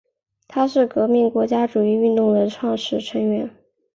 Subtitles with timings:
[0.47, 3.51] 它是革命国际主义运动的创始成员。